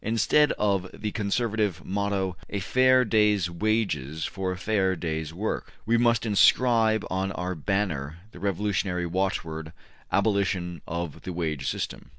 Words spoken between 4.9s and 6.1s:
day's work,' we